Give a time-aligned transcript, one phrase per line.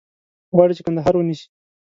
[0.55, 1.47] غواړي چې کندهار ونیسي.